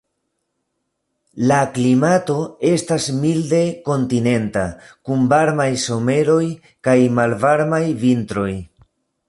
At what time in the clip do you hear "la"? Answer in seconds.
1.51-1.59